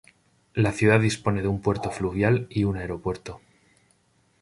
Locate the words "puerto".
1.61-1.91